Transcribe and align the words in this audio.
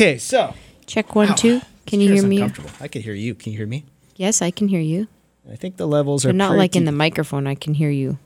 Okay, 0.00 0.16
so 0.16 0.54
Check 0.86 1.14
one, 1.14 1.28
Ow. 1.28 1.34
two. 1.34 1.60
Can 1.84 2.00
you 2.00 2.10
hear 2.10 2.22
me? 2.26 2.42
I 2.80 2.88
can 2.88 3.02
hear 3.02 3.12
you. 3.12 3.34
Can 3.34 3.52
you 3.52 3.58
hear 3.58 3.66
me? 3.66 3.84
Yes, 4.16 4.40
I 4.40 4.50
can 4.50 4.66
hear 4.68 4.80
you. 4.80 5.08
I 5.50 5.56
think 5.56 5.76
the 5.76 5.86
levels 5.86 6.24
are 6.24 6.28
But 6.30 6.36
not 6.36 6.56
like 6.56 6.74
in 6.74 6.86
the 6.86 6.92
microphone. 6.92 7.46
I 7.46 7.54
can 7.54 7.74
hear 7.74 7.90
you. 7.90 8.18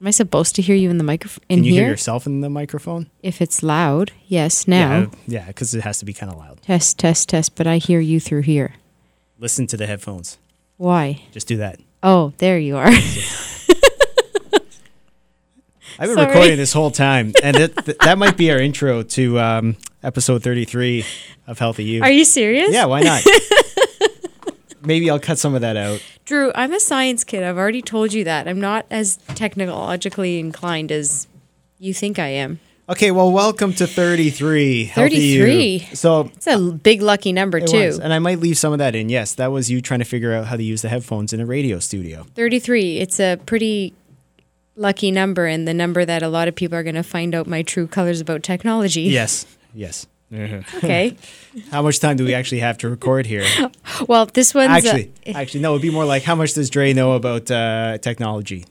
Am 0.00 0.08
I 0.08 0.10
supposed 0.10 0.56
to 0.56 0.62
hear 0.62 0.74
you 0.74 0.90
in 0.90 0.98
the 0.98 1.04
microphone? 1.04 1.44
In 1.48 1.58
Can 1.58 1.64
you 1.66 1.72
here? 1.74 1.82
hear 1.84 1.90
yourself 1.92 2.26
in 2.26 2.40
the 2.40 2.50
microphone? 2.50 3.08
If 3.22 3.40
it's 3.40 3.62
loud, 3.62 4.10
yes. 4.26 4.66
Now, 4.66 4.98
Yeah, 4.98 5.06
yeah, 5.28 5.46
because 5.46 5.72
it 5.72 5.82
has 5.82 6.00
to 6.00 6.04
be 6.04 6.12
kind 6.12 6.32
of 6.32 6.38
loud. 6.38 6.60
test, 6.62 6.98
test, 6.98 7.28
test. 7.28 7.54
But 7.54 7.68
I 7.68 7.76
hear 7.78 8.00
you 8.00 8.18
through 8.18 8.42
here. 8.42 8.74
Listen 9.38 9.68
to 9.68 9.76
the 9.76 9.86
headphones. 9.86 10.36
Why? 10.78 11.22
Just 11.30 11.46
do 11.46 11.56
that. 11.58 11.78
Oh, 12.02 12.32
there 12.38 12.58
you 12.58 12.76
are. 12.76 12.86
I've 12.88 13.04
been 16.00 16.08
Sorry. 16.16 16.26
recording 16.26 16.56
this 16.56 16.72
whole 16.72 16.90
time, 16.90 17.32
and 17.42 17.56
it, 17.56 17.76
th- 17.84 17.98
that 17.98 18.18
might 18.18 18.36
be 18.36 18.50
our 18.50 18.58
intro 18.58 19.02
to 19.04 19.38
um, 19.38 19.76
episode 20.06 20.40
33 20.42 21.04
of 21.48 21.58
Healthy 21.58 21.84
You. 21.84 22.02
are 22.02 22.10
you 22.10 22.24
serious? 22.24 22.72
Yeah, 22.72 22.84
why 22.86 23.00
not? 23.02 23.22
Maybe 24.82 25.10
I'll 25.10 25.18
cut 25.18 25.36
some 25.38 25.54
of 25.56 25.62
that 25.62 25.76
out. 25.76 26.00
Drew, 26.24 26.52
I'm 26.54 26.72
a 26.72 26.78
science 26.78 27.24
kid. 27.24 27.42
I've 27.42 27.58
already 27.58 27.82
told 27.82 28.12
you 28.12 28.22
that. 28.24 28.46
I'm 28.46 28.60
not 28.60 28.86
as 28.88 29.16
technologically 29.34 30.38
inclined 30.38 30.92
as 30.92 31.26
you 31.80 31.92
think 31.92 32.20
I 32.20 32.28
am. 32.28 32.60
Okay, 32.88 33.10
well, 33.10 33.32
welcome 33.32 33.72
to 33.74 33.86
33. 33.88 34.86
33? 34.86 35.78
So 35.94 36.30
It's 36.36 36.46
a 36.46 36.56
big 36.70 37.02
lucky 37.02 37.32
number, 37.32 37.58
it 37.58 37.66
too. 37.66 37.78
was, 37.86 37.98
and 37.98 38.12
I 38.12 38.20
might 38.20 38.38
leave 38.38 38.56
some 38.58 38.72
of 38.72 38.78
that 38.78 38.94
in. 38.94 39.08
Yes, 39.08 39.34
that 39.34 39.50
was 39.50 39.68
you 39.68 39.80
trying 39.80 39.98
to 39.98 40.04
figure 40.04 40.32
out 40.32 40.46
how 40.46 40.56
to 40.56 40.62
use 40.62 40.82
the 40.82 40.88
headphones 40.88 41.32
in 41.32 41.40
a 41.40 41.46
radio 41.46 41.80
studio. 41.80 42.24
33. 42.36 42.98
It's 42.98 43.18
a 43.18 43.40
pretty 43.44 43.92
lucky 44.76 45.10
number 45.10 45.46
and 45.46 45.66
the 45.66 45.74
number 45.74 46.04
that 46.04 46.22
a 46.22 46.28
lot 46.28 46.46
of 46.46 46.54
people 46.54 46.78
are 46.78 46.84
going 46.84 46.94
to 46.94 47.02
find 47.02 47.34
out 47.34 47.48
my 47.48 47.62
true 47.62 47.88
colors 47.88 48.20
about 48.20 48.44
technology. 48.44 49.02
Yes, 49.02 49.46
yes. 49.76 50.06
Okay. 50.32 51.16
How 51.70 51.82
much 51.82 52.00
time 52.00 52.16
do 52.16 52.24
we 52.24 52.34
actually 52.34 52.58
have 52.58 52.78
to 52.78 52.88
record 52.88 53.26
here? 53.26 53.44
Well, 54.08 54.26
this 54.26 54.54
one's 54.54 54.70
uh, 54.70 54.88
Actually, 54.88 55.12
actually, 55.32 55.60
no. 55.60 55.72
It'd 55.72 55.82
be 55.82 55.90
more 55.90 56.04
like 56.04 56.24
how 56.24 56.34
much 56.34 56.54
does 56.54 56.68
Dre 56.68 56.92
know 56.92 57.12
about 57.12 57.50
uh, 57.50 57.98
technology? 57.98 58.66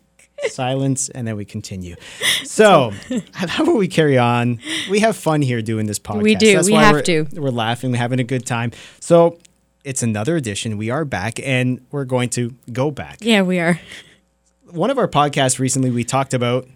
Silence, 0.47 1.07
and 1.09 1.25
then 1.25 1.37
we 1.37 1.45
continue. 1.45 1.95
So, 2.43 2.91
how 3.33 3.63
about 3.63 3.77
we 3.77 3.87
carry 3.87 4.17
on? 4.17 4.59
We 4.89 4.99
have 4.99 5.15
fun 5.15 5.41
here 5.41 5.61
doing 5.61 5.87
this 5.87 5.97
podcast. 5.97 6.23
We 6.23 6.35
do. 6.35 6.61
We 6.65 6.73
why 6.73 6.83
have 6.83 6.95
we're, 6.95 7.01
to. 7.03 7.27
We're 7.33 7.49
laughing. 7.49 7.91
We're 7.91 7.97
having 7.97 8.19
a 8.19 8.23
good 8.25 8.45
time. 8.45 8.71
So, 8.99 9.39
it's 9.85 10.03
another 10.03 10.35
edition. 10.35 10.77
We 10.77 10.89
are 10.89 11.05
back, 11.05 11.39
and 11.41 11.79
we're 11.91 12.05
going 12.05 12.29
to 12.31 12.53
go 12.71 12.91
back. 12.91 13.19
yeah, 13.21 13.41
we 13.43 13.59
are. 13.59 13.79
One 14.69 14.89
of 14.89 14.97
our 14.97 15.07
podcasts 15.07 15.57
recently, 15.57 15.89
we 15.89 16.03
talked 16.03 16.33
about 16.33 16.67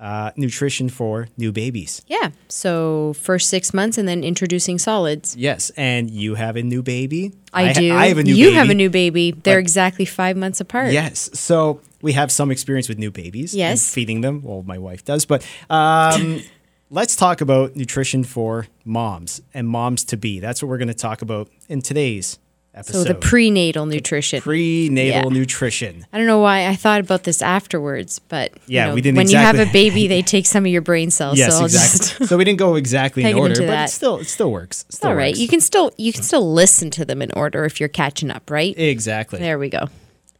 uh, 0.00 0.30
nutrition 0.36 0.88
for 0.88 1.28
new 1.36 1.52
babies. 1.52 2.02
Yeah. 2.06 2.30
So 2.48 3.14
first 3.14 3.48
six 3.48 3.72
months 3.72 3.96
and 3.98 4.06
then 4.08 4.24
introducing 4.24 4.78
solids. 4.78 5.36
Yes, 5.36 5.70
and 5.76 6.10
you 6.10 6.34
have 6.34 6.56
a 6.56 6.62
new 6.62 6.82
baby. 6.82 7.32
I, 7.52 7.66
ha- 7.66 7.72
do. 7.74 7.94
I 7.94 8.06
have 8.08 8.18
a 8.18 8.22
new 8.22 8.32
baby. 8.32 8.38
you 8.40 8.46
baby. 8.46 8.56
have 8.56 8.70
a 8.70 8.74
new 8.74 8.90
baby. 8.90 9.30
They're 9.30 9.58
exactly 9.58 10.04
five 10.04 10.36
months 10.36 10.60
apart. 10.60 10.92
Yes. 10.92 11.30
So 11.38 11.80
we 12.02 12.12
have 12.12 12.30
some 12.32 12.50
experience 12.50 12.88
with 12.88 12.98
new 12.98 13.10
babies. 13.10 13.52
and 13.52 13.58
Yes. 13.58 13.92
feeding 13.92 14.20
them. 14.20 14.42
Well, 14.42 14.62
my 14.62 14.78
wife 14.78 15.04
does. 15.04 15.24
But 15.24 15.46
um, 15.70 16.42
let's 16.90 17.16
talk 17.16 17.40
about 17.40 17.76
nutrition 17.76 18.24
for 18.24 18.66
moms 18.84 19.40
and 19.54 19.68
moms 19.68 20.04
to 20.06 20.16
be. 20.16 20.40
That's 20.40 20.62
what 20.62 20.68
we're 20.68 20.78
going 20.78 20.88
to 20.88 20.94
talk 20.94 21.22
about 21.22 21.48
in 21.68 21.80
today's 21.80 22.38
So 22.82 23.04
the 23.04 23.14
prenatal 23.14 23.86
nutrition. 23.86 24.40
prenatal 24.40 25.30
Yeah. 25.32 25.38
nutrition. 25.38 26.06
I 26.12 26.18
don't 26.18 26.26
know 26.26 26.40
why 26.40 26.66
I 26.66 26.74
thought 26.74 27.00
about 27.00 27.22
this 27.24 27.40
afterwards, 27.40 28.18
but 28.18 28.52
you 28.66 28.76
Yeah, 28.76 28.86
know, 28.86 28.94
we 28.94 29.00
didn't 29.00 29.16
When 29.16 29.28
you 29.30 29.36
have 29.36 29.58
a 29.58 29.66
baby, 29.66 30.06
they 30.08 30.22
take 30.22 30.44
some 30.46 30.64
of 30.66 30.72
your 30.72 30.82
brain 30.82 31.10
cells. 31.10 31.38
Yes, 31.38 31.56
so 31.56 31.64
exactly. 31.64 32.26
so 32.26 32.36
we 32.36 32.44
didn't 32.44 32.58
go 32.58 32.74
exactly 32.74 33.22
in 33.24 33.34
order, 33.38 33.54
but 33.60 33.66
that. 33.66 33.88
it 33.88 33.92
still 33.92 34.18
it 34.18 34.26
still 34.26 34.50
works. 34.50 34.84
Still 34.90 35.10
all 35.10 35.16
right. 35.16 35.28
works. 35.32 35.38
You 35.38 35.48
can 35.48 35.60
still 35.60 35.92
you 35.96 36.12
can 36.12 36.22
still 36.22 36.52
listen 36.52 36.90
to 36.90 37.04
them 37.04 37.22
in 37.22 37.30
order 37.32 37.64
if 37.64 37.78
you're 37.78 37.88
catching 37.88 38.30
up, 38.30 38.50
right? 38.50 38.76
exactly. 38.78 39.38
There 39.38 39.58
we 39.58 39.68
go. 39.68 39.88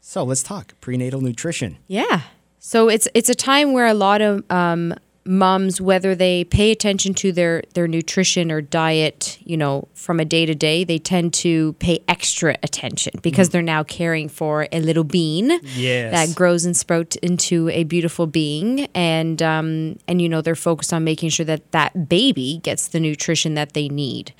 So 0.00 0.24
let's 0.24 0.42
talk 0.42 0.74
prenatal 0.80 1.20
nutrition. 1.20 1.78
Yeah. 1.86 2.22
So 2.58 2.88
it's 2.88 3.06
it's 3.14 3.28
a 3.28 3.34
time 3.34 3.72
where 3.72 3.86
a 3.86 3.94
lot 3.94 4.20
of 4.22 4.42
um, 4.50 4.94
moms, 5.26 5.80
whether 5.80 6.14
they 6.14 6.44
pay 6.44 6.70
attention 6.70 7.14
to 7.14 7.32
their 7.32 7.62
their 7.74 7.88
nutrition 7.88 8.50
or 8.52 8.60
diet, 8.60 9.38
you 9.44 9.56
know, 9.56 9.88
from 9.94 10.20
a 10.20 10.24
day 10.24 10.44
to 10.46 10.54
day, 10.54 10.84
they 10.84 10.98
tend 10.98 11.32
to 11.34 11.72
pay 11.74 11.98
extra 12.08 12.56
attention 12.62 13.12
because 13.22 13.48
they're 13.50 13.62
now 13.62 13.82
caring 13.82 14.28
for 14.28 14.68
a 14.72 14.80
little 14.80 15.04
bean 15.04 15.58
Yes. 15.74 16.12
that 16.12 16.36
grows 16.36 16.64
and 16.64 16.76
sprouts 16.76 17.16
into 17.16 17.68
a 17.70 17.84
beautiful 17.84 18.26
being, 18.26 18.86
and 18.94 19.40
um, 19.42 19.98
and 20.06 20.20
you 20.20 20.28
know 20.28 20.40
they're 20.42 20.54
focused 20.54 20.92
on 20.92 21.04
making 21.04 21.30
sure 21.30 21.46
that 21.46 21.72
that 21.72 22.08
baby 22.08 22.60
gets 22.62 22.88
the 22.88 23.00
nutrition 23.00 23.54
that 23.54 23.72
they 23.72 23.88
need. 23.88 24.34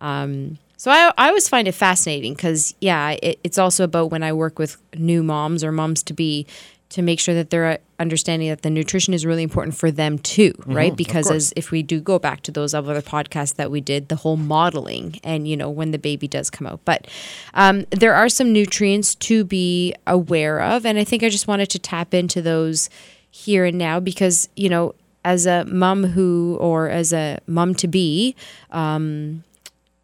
Um, 0.00 0.58
so 0.78 0.90
I, 0.90 1.12
I 1.18 1.28
always 1.28 1.46
find 1.46 1.68
it 1.68 1.72
fascinating 1.72 2.32
because 2.32 2.74
yeah, 2.80 3.10
it, 3.22 3.38
it's 3.44 3.58
also 3.58 3.84
about 3.84 4.10
when 4.10 4.22
I 4.22 4.32
work 4.32 4.58
with 4.58 4.78
new 4.96 5.22
moms 5.22 5.62
or 5.62 5.72
moms 5.72 6.02
to 6.04 6.14
be 6.14 6.46
to 6.90 7.02
make 7.02 7.20
sure 7.20 7.34
that 7.34 7.50
they're 7.50 7.66
uh, 7.66 7.76
understanding 7.98 8.48
that 8.48 8.62
the 8.62 8.70
nutrition 8.70 9.14
is 9.14 9.24
really 9.24 9.42
important 9.42 9.76
for 9.76 9.90
them 9.90 10.18
too, 10.18 10.52
right? 10.66 10.94
Because 10.96 11.30
as 11.36 11.52
if 11.56 11.70
we 11.70 11.82
do 11.82 12.00
go 12.00 12.18
back 12.18 12.42
to 12.42 12.50
those 12.50 12.74
other 12.74 13.00
podcasts 13.00 13.54
that 13.56 13.70
we 13.70 13.80
did, 13.80 14.08
the 14.08 14.16
whole 14.16 14.36
modeling 14.36 15.18
and 15.24 15.46
you 15.46 15.56
know 15.56 15.70
when 15.70 15.92
the 15.92 15.98
baby 15.98 16.28
does 16.28 16.50
come 16.50 16.66
out, 16.66 16.80
but 16.84 17.06
um, 17.54 17.84
there 17.90 18.14
are 18.14 18.28
some 18.28 18.52
nutrients 18.52 19.14
to 19.16 19.44
be 19.44 19.94
aware 20.06 20.60
of, 20.60 20.84
and 20.84 20.98
I 20.98 21.04
think 21.04 21.22
I 21.22 21.28
just 21.28 21.46
wanted 21.48 21.70
to 21.70 21.78
tap 21.78 22.12
into 22.12 22.42
those 22.42 22.90
here 23.30 23.64
and 23.64 23.78
now 23.78 24.00
because 24.00 24.48
you 24.56 24.68
know 24.68 24.94
as 25.24 25.46
a 25.46 25.64
mom 25.66 26.04
who 26.04 26.56
or 26.60 26.88
as 26.88 27.12
a 27.12 27.38
mom 27.46 27.74
to 27.76 27.86
be 27.86 28.34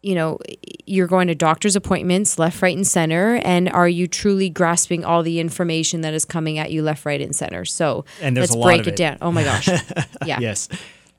you 0.07 0.15
know, 0.15 0.39
you're 0.85 1.07
going 1.07 1.27
to 1.27 1.35
doctor's 1.35 1.75
appointments 1.75 2.39
left, 2.39 2.61
right, 2.61 2.75
and 2.75 2.87
center. 2.87 3.35
And 3.43 3.67
are 3.69 3.89
you 3.89 4.07
truly 4.07 4.49
grasping 4.49 5.03
all 5.03 5.21
the 5.21 5.39
information 5.41 6.01
that 6.01 6.13
is 6.13 6.23
coming 6.23 6.57
at 6.59 6.71
you 6.71 6.81
left, 6.81 7.05
right, 7.05 7.19
and 7.19 7.35
center? 7.35 7.65
So 7.65 8.05
And 8.21 8.35
there's 8.37 8.51
let's 8.51 8.55
a 8.55 8.57
lot 8.59 8.65
break 8.67 8.81
of 8.81 8.87
it, 8.87 8.93
it. 8.93 8.97
down. 8.97 9.17
Oh 9.21 9.31
my 9.31 9.43
gosh. 9.43 9.67
Yeah. 10.25 10.39
Yes. 10.39 10.69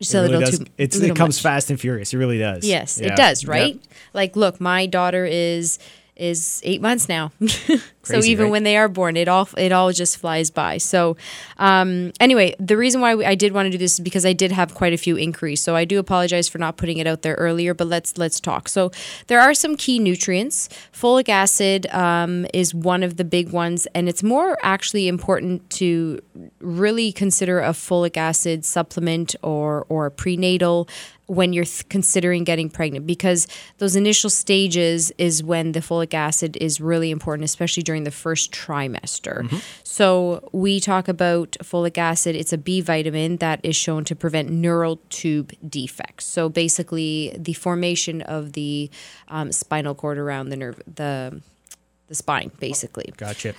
Just 0.00 0.14
It 0.14 0.18
really 0.18 0.44
does. 0.44 0.58
too. 0.58 0.66
It 0.78 1.16
comes 1.16 1.36
much. 1.36 1.42
fast 1.42 1.70
and 1.70 1.78
furious. 1.80 2.14
It 2.14 2.18
really 2.18 2.38
does. 2.38 2.64
Yes, 2.64 2.98
Yeah. 3.00 3.08
it 3.12 3.16
does, 3.16 3.42
Yep. 3.42 3.50
right? 3.50 3.80
Like, 4.14 4.36
look, 4.36 4.60
my 4.60 4.86
daughter 4.86 5.26
is 5.26 5.78
is 6.16 6.60
eight 6.64 6.80
months 6.80 7.08
now. 7.08 7.30
so 8.08 8.20
even 8.22 8.46
right? 8.46 8.50
when 8.50 8.62
they 8.64 8.76
are 8.76 8.88
born, 8.88 9.16
it 9.16 9.28
all 9.28 9.48
it 9.56 9.72
all 9.72 9.92
just 9.92 10.16
flies 10.16 10.50
by. 10.50 10.78
So 10.78 11.16
um, 11.58 12.12
anyway, 12.20 12.54
the 12.58 12.76
reason 12.76 13.00
why 13.00 13.14
we, 13.14 13.24
I 13.24 13.34
did 13.34 13.52
want 13.52 13.66
to 13.66 13.70
do 13.70 13.78
this 13.78 13.94
is 13.94 14.00
because 14.00 14.24
I 14.26 14.32
did 14.32 14.52
have 14.52 14.74
quite 14.74 14.92
a 14.92 14.96
few 14.96 15.16
inquiries. 15.16 15.60
So 15.60 15.76
I 15.76 15.84
do 15.84 15.98
apologize 15.98 16.48
for 16.48 16.58
not 16.58 16.76
putting 16.76 16.98
it 16.98 17.06
out 17.06 17.22
there 17.22 17.34
earlier, 17.34 17.74
but 17.74 17.86
let's 17.86 18.18
let's 18.18 18.40
talk. 18.40 18.68
So 18.68 18.90
there 19.26 19.40
are 19.40 19.54
some 19.54 19.76
key 19.76 19.98
nutrients. 19.98 20.68
Folic 20.92 21.28
acid 21.28 21.86
um, 21.88 22.46
is 22.52 22.74
one 22.74 23.02
of 23.02 23.16
the 23.16 23.24
big 23.24 23.50
ones, 23.50 23.86
and 23.94 24.08
it's 24.08 24.22
more 24.22 24.58
actually 24.62 25.08
important 25.08 25.68
to 25.70 26.20
really 26.60 27.12
consider 27.12 27.60
a 27.60 27.70
folic 27.70 28.16
acid 28.16 28.64
supplement 28.64 29.34
or 29.42 29.86
or 29.88 30.10
prenatal 30.10 30.88
when 31.28 31.52
you're 31.52 31.64
th- 31.64 31.86
considering 31.90 32.42
getting 32.42 32.70
pregnant 32.70 33.06
because 33.06 33.46
those 33.76 33.94
initial 33.94 34.30
stages 34.30 35.12
is 35.18 35.42
when 35.42 35.72
the 35.72 35.80
folic 35.80 36.14
acid 36.14 36.56
is 36.58 36.80
really 36.80 37.10
important 37.10 37.44
especially 37.44 37.82
during 37.82 37.97
the 38.04 38.10
first 38.10 38.52
trimester. 38.52 39.48
So 39.84 40.48
we 40.52 40.80
talk 40.80 41.08
about 41.08 41.52
folic 41.62 41.98
acid. 41.98 42.36
It's 42.36 42.52
a 42.52 42.58
b 42.58 42.80
vitamin 42.80 43.38
that 43.38 43.60
is 43.62 43.76
shown 43.76 44.04
to 44.04 44.16
prevent 44.16 44.50
neural 44.50 45.00
tube 45.08 45.52
defects. 45.68 46.24
So 46.26 46.48
basically 46.48 47.34
the 47.38 47.52
formation 47.54 48.22
of 48.22 48.52
the 48.52 48.90
um, 49.28 49.52
spinal 49.52 49.94
cord 49.94 50.18
around 50.18 50.50
the 50.50 50.56
nerve 50.56 50.80
the 50.86 51.40
the 52.08 52.14
spine 52.14 52.50
basically. 52.58 53.12
Gotcha. 53.16 53.54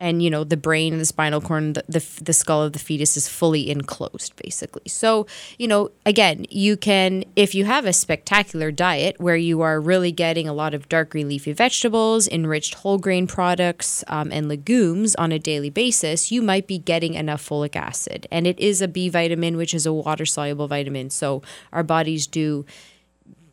And 0.00 0.22
you 0.22 0.30
know 0.30 0.44
the 0.44 0.56
brain 0.56 0.92
and 0.92 1.00
the 1.00 1.06
spinal 1.06 1.40
cord 1.40 1.74
the, 1.74 1.84
the, 1.88 2.22
the 2.22 2.32
skull 2.32 2.62
of 2.62 2.72
the 2.72 2.78
fetus 2.78 3.16
is 3.16 3.28
fully 3.28 3.70
enclosed 3.70 4.34
basically. 4.36 4.88
So 4.88 5.26
you 5.58 5.68
know 5.68 5.90
again 6.04 6.46
you 6.50 6.76
can 6.76 7.24
if 7.36 7.54
you 7.54 7.64
have 7.64 7.86
a 7.86 7.92
spectacular 7.92 8.70
diet 8.70 9.16
where 9.18 9.36
you 9.36 9.60
are 9.60 9.80
really 9.80 10.12
getting 10.12 10.48
a 10.48 10.52
lot 10.52 10.74
of 10.74 10.88
dark 10.88 11.10
green 11.10 11.28
leafy 11.28 11.52
vegetables 11.52 12.28
enriched 12.28 12.74
whole 12.74 12.98
grain 12.98 13.26
products 13.26 14.04
um, 14.08 14.32
and 14.32 14.48
legumes 14.48 15.14
on 15.16 15.32
a 15.32 15.38
daily 15.38 15.70
basis 15.70 16.30
you 16.30 16.42
might 16.42 16.66
be 16.66 16.78
getting 16.78 17.14
enough 17.14 17.46
folic 17.48 17.76
acid. 17.76 18.26
And 18.30 18.46
it 18.46 18.58
is 18.58 18.82
a 18.82 18.88
b 18.88 19.08
vitamin 19.08 19.56
which 19.56 19.74
is 19.74 19.86
a 19.86 19.92
water 19.92 20.26
soluble 20.26 20.68
vitamin. 20.68 21.10
So 21.10 21.42
our 21.72 21.82
bodies 21.82 22.26
do 22.26 22.66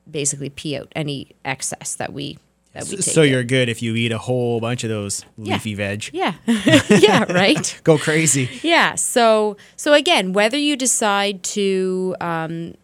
basically 0.09 0.49
pee 0.49 0.75
out 0.75 0.91
any 0.95 1.31
excess 1.45 1.95
that 1.95 2.11
we 2.11 2.37
that 2.73 2.85
we 2.85 2.97
take 2.97 3.01
so 3.03 3.21
you're 3.21 3.43
good 3.43 3.67
if 3.69 3.81
you 3.81 3.95
eat 3.95 4.11
a 4.11 4.17
whole 4.17 4.59
bunch 4.59 4.83
of 4.83 4.89
those 4.89 5.25
leafy 5.37 5.73
veg. 5.75 6.09
yeah 6.13 6.33
yeah 6.89 7.31
right 7.31 7.79
Go 7.83 7.97
crazy. 7.97 8.49
Yeah. 8.63 8.95
So 8.95 9.57
so 9.75 9.93
again, 9.93 10.33
whether 10.33 10.57
you 10.57 10.75
decide 10.75 11.43
to 11.43 12.15
um, 12.21 12.75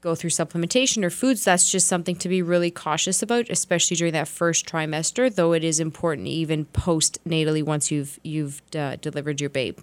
go 0.00 0.14
through 0.14 0.30
supplementation 0.30 1.04
or 1.04 1.10
foods, 1.10 1.44
that's 1.44 1.70
just 1.70 1.88
something 1.88 2.16
to 2.16 2.28
be 2.28 2.42
really 2.42 2.70
cautious 2.70 3.22
about, 3.22 3.48
especially 3.50 3.96
during 3.96 4.12
that 4.12 4.28
first 4.28 4.66
trimester. 4.66 5.34
Though 5.34 5.52
it 5.52 5.64
is 5.64 5.80
important 5.80 6.28
even 6.28 6.66
post 6.66 7.18
natally 7.26 7.62
once 7.62 7.90
you've 7.90 8.18
you've 8.22 8.62
uh, 8.76 8.96
delivered 8.96 9.40
your 9.40 9.50
babe. 9.50 9.78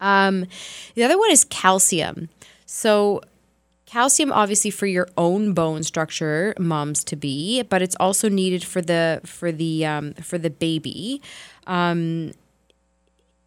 Um, 0.00 0.46
the 0.94 1.04
other 1.04 1.18
one 1.18 1.30
is 1.30 1.44
calcium. 1.44 2.28
So 2.66 3.22
calcium 3.86 4.32
obviously 4.32 4.70
for 4.70 4.86
your 4.86 5.08
own 5.16 5.52
bone 5.52 5.82
structure 5.82 6.54
moms 6.58 7.04
to 7.04 7.16
be 7.16 7.62
but 7.62 7.82
it's 7.82 7.96
also 8.00 8.28
needed 8.28 8.64
for 8.64 8.80
the 8.80 9.20
for 9.24 9.52
the 9.52 9.84
um, 9.86 10.14
for 10.14 10.38
the 10.38 10.50
baby. 10.50 11.20
Um, 11.66 12.32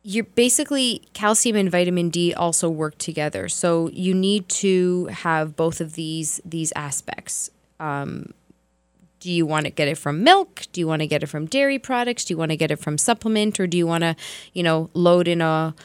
you're 0.10 0.24
basically 0.24 1.02
calcium 1.12 1.58
and 1.58 1.70
vitamin 1.70 2.10
D 2.10 2.34
also 2.34 2.70
work 2.70 2.98
together. 2.98 3.50
So 3.50 3.90
you 3.90 4.14
need 4.14 4.48
to 4.50 5.08
have 5.08 5.58
both 5.58 5.82
of 5.82 5.96
these 5.96 6.40
these 6.46 6.72
aspects. 6.78 7.50
Um, 7.82 8.34
do 9.20 9.30
you 9.30 9.46
want 9.46 9.66
to 9.66 9.70
get 9.70 9.90
it 9.90 9.98
from 9.98 10.24
milk? 10.24 10.64
Do 10.72 10.80
you 10.80 10.88
want 10.88 11.02
to 11.02 11.08
get 11.08 11.24
it 11.24 11.26
from 11.28 11.46
dairy 11.46 11.78
products? 11.78 12.24
Do 12.24 12.34
you 12.34 12.38
want 12.38 12.52
to 12.52 12.56
get 12.56 12.72
it 12.72 12.78
from 12.78 12.98
supplement? 12.98 13.60
Or 13.60 13.68
do 13.68 13.78
you 13.78 13.86
want 13.86 14.04
to 14.04 14.16
you 14.54 14.64
know 14.64 14.90
load 14.94 15.28
in 15.28 15.42
a 15.42 15.76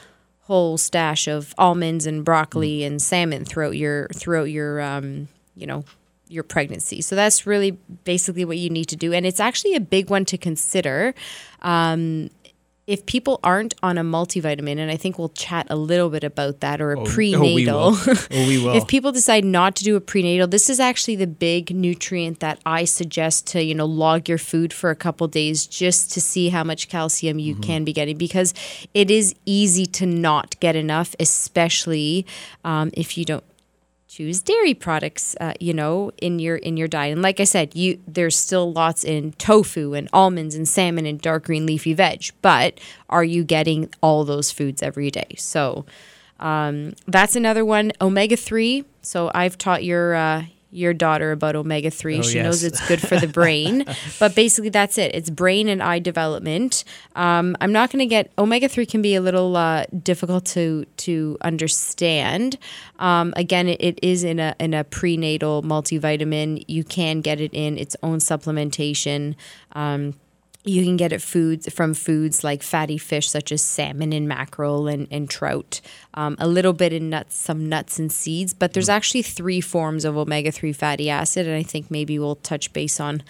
whole 0.43 0.77
stash 0.77 1.27
of 1.27 1.53
almonds 1.57 2.05
and 2.05 2.23
broccoli 2.25 2.79
Mm. 2.79 2.87
and 2.87 3.01
salmon 3.01 3.45
throughout 3.45 3.77
your 3.77 4.07
throughout 4.13 4.49
your 4.49 4.81
um, 4.81 5.27
you 5.55 5.65
know 5.65 5.83
your 6.27 6.43
pregnancy. 6.43 7.01
So 7.01 7.15
that's 7.15 7.45
really 7.45 7.71
basically 8.05 8.43
what 8.45 8.57
you 8.57 8.69
need 8.69 8.85
to 8.85 8.95
do, 8.95 9.13
and 9.13 9.25
it's 9.25 9.39
actually 9.39 9.75
a 9.75 9.79
big 9.79 10.09
one 10.09 10.25
to 10.25 10.37
consider. 10.37 11.13
Um, 11.61 12.29
if 12.85 13.05
people 13.05 13.39
aren't 13.43 13.73
on 13.81 13.97
a 13.97 14.03
multivitamin, 14.03 14.77
and 14.77 14.91
I 14.91 14.97
think 14.97 15.17
we'll 15.17 15.29
chat 15.29 15.67
a 15.69 15.75
little 15.75 16.09
bit 16.09 16.23
about 16.23 16.59
that, 16.59 16.81
or 16.81 16.91
a 16.93 16.99
Oh, 16.99 17.05
prenatal. 17.05 17.43
Oh, 17.45 17.55
we 17.55 17.65
will. 17.65 18.15
Oh, 18.31 18.47
we 18.47 18.63
will. 18.63 18.75
if 18.75 18.87
people 18.87 19.11
decide 19.11 19.45
not 19.45 19.75
to 19.77 19.83
do 19.83 19.95
a 19.95 20.01
prenatal, 20.01 20.47
this 20.47 20.69
is 20.69 20.79
actually 20.79 21.15
the 21.15 21.27
big 21.27 21.73
nutrient 21.73 22.39
that 22.41 22.59
I 22.65 22.83
suggest 22.85 23.47
to, 23.47 23.63
you 23.63 23.73
know, 23.73 23.85
log 23.85 24.27
your 24.27 24.37
food 24.37 24.73
for 24.73 24.89
a 24.89 24.95
couple 24.95 25.27
days 25.27 25.65
just 25.65 26.11
to 26.11 26.19
see 26.21 26.49
how 26.49 26.63
much 26.63 26.89
calcium 26.89 27.39
you 27.39 27.55
can 27.55 27.83
be 27.85 27.93
getting 27.93 28.17
because 28.17 28.53
it 28.93 29.09
is 29.09 29.33
easy 29.45 29.85
to 29.87 30.05
not 30.05 30.59
get 30.59 30.75
enough, 30.75 31.15
especially 31.19 32.25
um, 32.65 32.89
if 32.93 33.17
you 33.17 33.23
don't 33.25 33.43
choose 34.13 34.41
dairy 34.41 34.75
products 34.75 35.35
uh, 35.41 35.53
you 35.59 35.73
know 35.73 36.11
in 36.19 36.37
your 36.37 36.57
in 36.57 36.77
your 36.77 36.87
diet. 36.87 37.13
And 37.13 37.23
like 37.23 37.39
i 37.39 37.45
said 37.45 37.75
you 37.75 37.99
there's 38.07 38.37
still 38.37 38.71
lots 38.71 39.03
in 39.03 39.31
tofu 39.33 39.95
and 39.95 40.07
almonds 40.13 40.53
and 40.53 40.67
salmon 40.67 41.07
and 41.07 41.19
dark 41.19 41.45
green 41.45 41.65
leafy 41.65 41.93
veg 41.93 42.25
but 42.43 42.79
are 43.09 43.23
you 43.23 43.43
getting 43.43 43.89
all 44.01 44.23
those 44.23 44.51
foods 44.51 44.83
every 44.83 45.09
day? 45.09 45.35
So 45.37 45.85
um, 46.39 46.93
that's 47.07 47.35
another 47.35 47.65
one 47.65 47.91
omega-3 48.01 48.85
so 49.01 49.31
i've 49.33 49.57
taught 49.57 49.83
your 49.83 50.13
uh, 50.13 50.43
your 50.73 50.93
daughter 50.93 51.31
about 51.31 51.55
omega-3 51.55 52.19
Oh, 52.19 52.21
she 52.21 52.41
knows 52.41 52.63
it's 52.63 52.85
good 52.87 53.01
for 53.01 53.19
the 53.19 53.27
brain. 53.27 53.85
But 54.19 54.35
basically 54.35 54.69
that's 54.69 54.97
it. 54.97 55.13
It's 55.13 55.29
brain 55.29 55.67
and 55.67 55.81
eye 55.81 55.99
development. 55.99 56.83
Um, 57.15 57.55
i'm 57.61 57.71
not 57.71 57.91
going 57.91 57.99
to 57.99 58.05
get 58.05 58.31
omega-3 58.37 58.89
can 58.89 59.01
be 59.01 59.15
a 59.15 59.21
little 59.21 59.55
uh, 59.55 59.85
difficult 60.03 60.45
to 60.47 60.85
to 60.97 61.37
understand. 61.41 62.57
Um, 62.99 63.33
again 63.35 63.67
it, 63.67 63.81
it 63.81 63.99
is 64.01 64.23
in 64.23 64.39
a 64.39 64.55
in 64.59 64.73
a 64.73 64.83
prenatal 64.83 65.63
multivitamin. 65.63 66.63
You 66.67 66.83
can 66.83 67.21
get 67.21 67.39
it 67.39 67.53
in 67.53 67.77
its 67.77 67.95
own 68.03 68.19
supplementation. 68.19 69.35
Um, 69.73 70.13
you 70.65 70.83
can 70.83 70.95
get 70.95 71.11
it 71.11 71.21
foods 71.21 71.71
from 71.73 71.93
foods 71.93 72.43
like 72.43 72.63
fatty 72.63 72.97
fish 72.97 73.29
such 73.29 73.51
as 73.51 73.61
salmon 73.61 74.13
and 74.13 74.27
mackerel 74.27 74.87
and, 74.87 75.07
and 75.11 75.29
trout 75.29 75.81
um, 76.13 76.35
a 76.39 76.47
little 76.47 76.71
bit 76.73 76.93
in 76.93 77.09
nuts 77.09 77.35
some 77.35 77.67
nuts 77.67 77.99
and 77.99 78.11
seeds 78.11 78.53
but 78.53 78.73
there's 78.73 78.87
actually 78.89 79.21
three 79.21 79.59
forms 79.59 80.05
of 80.05 80.15
omega-3 80.17 80.73
fatty 80.75 81.09
acid 81.09 81.45
and 81.47 81.55
i 81.55 81.63
think 81.63 81.91
maybe 81.91 82.17
we'll 82.17 82.35
touch 82.37 82.71
base 82.73 82.99
on 82.99 83.21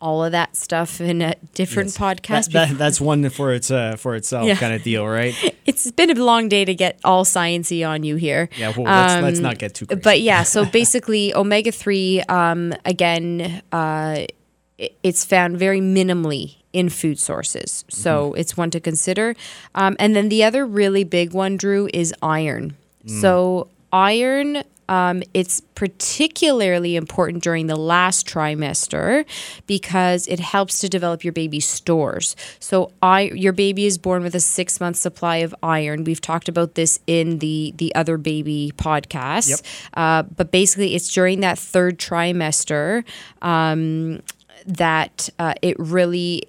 all 0.00 0.22
of 0.22 0.32
that 0.32 0.54
stuff 0.54 1.00
in 1.00 1.22
a 1.22 1.34
different 1.54 1.88
Yes. 1.88 1.96
podcast 1.96 2.52
That, 2.52 2.68
that, 2.68 2.76
that's 2.78 3.00
one 3.00 3.26
for 3.30 3.54
its 3.54 3.70
uh, 3.70 3.96
for 3.96 4.14
itself 4.16 4.46
Yeah. 4.46 4.56
kind 4.56 4.74
of 4.74 4.82
deal, 4.82 5.06
right? 5.06 5.34
it's 5.64 5.90
been 5.92 6.10
a 6.10 6.22
long 6.22 6.50
day 6.50 6.66
to 6.66 6.74
get 6.74 6.98
all 7.04 7.24
sciency 7.24 7.88
on 7.88 8.02
you 8.02 8.16
here 8.16 8.50
Yeah. 8.58 8.74
Well, 8.76 8.84
let's, 8.84 9.22
let's 9.22 9.38
Um, 9.38 9.42
not 9.44 9.58
get 9.58 9.74
too 9.74 9.86
crazy. 9.86 10.02
but 10.02 10.20
yeah, 10.20 10.42
so 10.42 10.66
basically, 10.80 11.34
omega 11.34 11.72
3, 11.72 12.20
um, 12.28 12.74
again, 12.84 13.62
uh, 13.72 14.26
it's 15.02 15.24
found 15.24 15.56
very 15.58 15.80
minimally 15.80 16.56
in 16.74 16.90
food 16.90 17.18
sources. 17.18 17.84
So 17.88 18.30
Mm-hmm. 18.30 18.40
it's 18.40 18.56
one 18.56 18.70
to 18.70 18.80
consider. 18.80 19.34
Um, 19.74 19.96
and 19.98 20.14
then 20.14 20.28
the 20.28 20.44
other 20.44 20.66
really 20.66 21.04
big 21.04 21.32
one, 21.32 21.56
Drew, 21.56 21.88
is 21.94 22.12
iron. 22.20 22.76
Mm. 23.06 23.20
So 23.20 23.68
iron. 23.92 24.62
Um, 24.86 25.22
it's 25.32 25.62
particularly 25.74 26.94
important 26.94 27.42
during 27.42 27.68
the 27.68 27.76
last 27.76 28.26
trimester 28.28 29.24
because 29.66 30.26
it 30.28 30.40
helps 30.40 30.80
to 30.80 30.90
develop 30.90 31.24
your 31.24 31.32
baby's 31.32 31.66
stores. 31.66 32.36
So, 32.60 32.92
I 33.00 33.32
your 33.34 33.54
baby 33.54 33.86
is 33.86 33.96
born 33.96 34.22
with 34.22 34.34
a 34.34 34.40
six 34.40 34.80
month 34.80 34.96
supply 34.98 35.36
of 35.38 35.54
iron. 35.62 36.04
We've 36.04 36.20
talked 36.20 36.50
about 36.50 36.74
this 36.74 37.00
in 37.06 37.38
the 37.38 37.72
the 37.78 37.94
other 37.94 38.18
baby 38.18 38.72
podcast. 38.76 39.48
Yep. 39.48 39.60
Uh, 39.94 40.22
but 40.36 40.50
basically, 40.50 40.94
it's 40.94 41.08
during 41.10 41.40
that 41.40 41.58
third 41.58 41.98
trimester 41.98 43.04
um, 43.40 44.20
that 44.66 45.30
uh, 45.38 45.54
it 45.62 45.76
really 45.78 46.46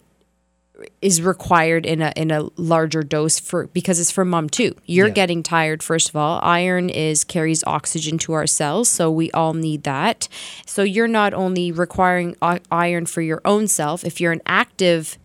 is 1.01 1.22
required 1.22 1.86
in 1.86 2.01
a 2.01 2.12
in 2.16 2.31
a 2.31 2.48
larger 2.57 3.01
dose 3.04 3.39
for 3.39 3.68
because 3.68 4.00
it's 4.00 4.12
for 4.12 4.25
mom 4.25 4.50
too. 4.50 4.75
You're 4.86 5.07
Yeah. 5.07 5.13
getting 5.13 5.44
tired 5.44 5.81
first 5.81 6.10
of 6.10 6.16
all. 6.16 6.39
Iron 6.44 6.89
is 6.89 7.24
carries 7.24 7.63
oxygen 7.66 8.18
to 8.19 8.33
our 8.33 8.48
cells, 8.48 8.89
so 8.89 9.10
we 9.10 9.31
all 9.31 9.54
need 9.54 9.83
that. 9.83 10.27
So 10.66 10.83
you're 10.83 11.07
not 11.07 11.33
only 11.33 11.72
requiring 11.72 12.36
iron 12.72 13.06
for 13.06 13.22
your 13.22 13.42
own 13.45 13.68
self. 13.68 14.04
If 14.04 14.19
you're 14.19 14.31
an 14.33 14.42
active 14.45 15.18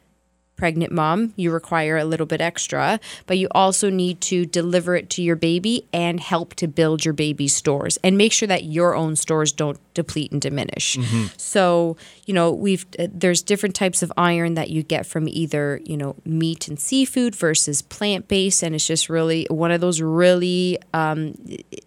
pregnant 0.60 0.92
mom, 0.92 1.32
you 1.36 1.50
require 1.50 1.96
a 1.96 2.04
little 2.04 2.26
bit 2.26 2.42
extra, 2.42 3.00
but 3.26 3.38
you 3.38 3.48
also 3.52 3.88
need 3.88 4.20
to 4.20 4.44
deliver 4.44 4.94
it 4.94 5.08
to 5.08 5.22
your 5.22 5.34
baby 5.34 5.86
and 5.90 6.20
help 6.20 6.54
to 6.56 6.68
build 6.68 7.02
your 7.02 7.14
baby's 7.14 7.56
stores 7.56 7.98
and 8.04 8.18
make 8.18 8.30
sure 8.30 8.46
that 8.46 8.64
your 8.64 8.94
own 8.94 9.16
stores 9.16 9.52
don't 9.52 9.78
deplete 9.94 10.30
and 10.32 10.40
diminish. 10.42 10.98
So, 11.38 11.96
you 12.26 12.34
know, 12.34 12.52
we've 12.52 12.84
uh, 12.98 13.06
there's 13.10 13.40
different 13.42 13.74
types 13.74 14.02
of 14.02 14.12
iron 14.18 14.52
that 14.54 14.68
you 14.68 14.82
get 14.82 15.06
from 15.06 15.26
either, 15.28 15.80
you 15.84 15.96
know, 15.96 16.14
meat 16.26 16.68
and 16.68 16.78
seafood 16.78 17.34
versus 17.34 17.80
plant-based 17.80 18.62
and 18.62 18.74
it's 18.74 18.86
just 18.86 19.08
really 19.08 19.46
one 19.48 19.70
of 19.70 19.80
those 19.80 20.02
really 20.02 20.78
um, 20.92 21.34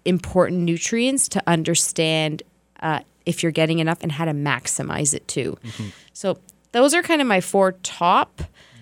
important 0.04 0.62
nutrients 0.62 1.28
to 1.30 1.44
understand 1.46 2.42
uh, 2.82 3.02
if 3.26 3.44
you're 3.44 3.52
getting 3.52 3.78
enough 3.80 4.00
and 4.02 4.12
how 4.12 4.26
to 4.26 4.32
maximize 4.34 5.14
it 5.14 5.28
too. 5.28 5.58
So, 6.12 6.40
those 6.74 6.94
are 6.94 7.02
kind 7.02 7.22
of 7.22 7.28
my 7.28 7.40
four 7.42 7.72
top 7.84 8.42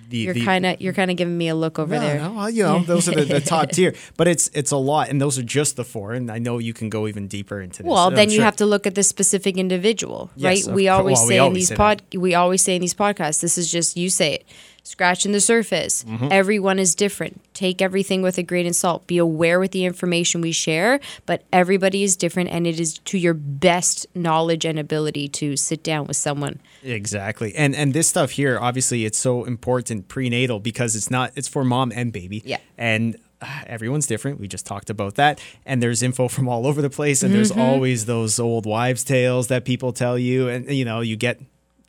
The- 0.10 0.18
you're 0.18 0.36
kind 0.36 0.66
of 0.66 0.82
you're 0.82 0.92
kind 0.94 1.10
of 1.10 1.16
giving 1.16 1.38
me 1.38 1.48
a 1.48 1.56
look 1.56 1.80
over 1.80 1.94
Yeah, 1.96 2.00
there. 2.02 2.20
no, 2.20 2.34
well, 2.34 2.50
you 2.50 2.64
know, 2.64 2.80
those 2.84 3.08
are 3.08 3.14
the, 3.16 3.24
the 3.24 3.40
top 3.40 3.70
tier, 3.76 3.94
but 4.18 4.28
it's 4.28 4.50
it's 4.54 4.72
a 4.72 4.78
lot, 4.78 5.08
and 5.10 5.22
those 5.22 5.38
are 5.40 5.44
just 5.44 5.78
the 5.78 5.86
four. 5.86 6.12
And 6.12 6.30
I 6.30 6.38
know 6.40 6.58
you 6.58 6.74
can 6.74 6.90
go 6.90 7.08
even 7.08 7.28
deeper 7.28 7.62
into 7.62 7.84
this. 7.84 7.90
Well, 7.90 8.12
then 8.12 8.30
you 8.30 8.42
have 8.42 8.58
to 8.58 8.66
look 8.66 8.86
at 8.86 8.96
the 8.96 9.04
specific 9.04 9.56
individual, 9.58 10.30
Yes, 10.36 10.68
right? 10.68 10.76
We 10.76 10.90
always 10.90 11.18
well, 11.20 11.28
we 11.28 11.34
say 11.36 11.46
in 11.48 11.54
these 11.54 11.72
pod 11.72 12.02
we 12.14 12.36
always 12.36 12.62
say 12.64 12.76
in 12.76 12.82
these 12.82 12.94
podcasts, 12.96 13.40
this 13.40 13.58
is 13.58 13.72
just 13.72 13.96
you 13.96 14.10
say 14.10 14.34
it. 14.36 14.46
Scratching 14.84 15.32
the 15.32 15.40
surface. 15.40 16.04
Mm-hmm. 16.04 16.30
Everyone 16.32 16.80
is 16.80 16.96
different. 16.96 17.40
Take 17.54 17.82
everything 17.82 18.22
with 18.24 18.38
a 18.40 18.44
grain 18.44 18.66
of 18.66 18.76
salt. 18.76 19.06
Be 19.06 19.20
aware 19.20 19.60
with 19.60 19.72
the 19.72 19.86
information 19.86 20.42
we 20.42 20.52
share, 20.52 21.00
but 21.28 21.44
everybody 21.54 22.04
is 22.04 22.16
different 22.16 22.50
and 22.50 22.66
it 22.66 22.80
is 22.80 22.98
to 23.00 23.18
your 23.18 23.36
best 23.36 24.08
knowledge 24.16 24.66
and 24.66 24.80
ability 24.80 25.28
to 25.30 25.56
sit 25.56 25.84
down 25.84 26.08
with 26.08 26.18
someone. 26.18 26.60
Exactly. 26.84 27.54
And 27.56 27.76
and 27.76 27.94
this 27.94 28.08
stuff 28.10 28.32
here, 28.32 28.60
obviously 28.60 29.06
it's 29.06 29.18
so 29.20 29.44
important 29.46 30.08
prenatal 30.08 30.60
because 30.60 30.96
it's 30.96 31.12
not 31.12 31.32
it's 31.36 31.48
for 31.48 31.64
mom 31.64 31.92
and 31.96 32.12
baby. 32.12 32.42
Yeah. 32.44 32.58
And 32.78 33.18
uh, 33.40 33.62
everyone's 33.68 34.08
different. 34.08 34.40
We 34.40 34.48
just 34.48 34.66
talked 34.66 34.90
about 34.90 35.16
that. 35.16 35.40
And 35.66 35.82
there's 35.82 36.02
info 36.04 36.28
from 36.28 36.50
all 36.50 36.66
over 36.68 36.82
the 36.82 36.90
place 36.90 37.22
and 37.24 37.30
Mm-hmm. 37.32 37.36
there's 37.38 37.52
always 37.52 38.06
those 38.08 38.40
old 38.40 38.66
wives 38.66 39.04
tales 39.04 39.48
that 39.48 39.64
people 39.64 39.94
tell 39.94 40.18
you 40.18 40.48
and 40.48 40.70
you 40.70 40.86
know, 40.86 41.02
you 41.02 41.16
get 41.16 41.40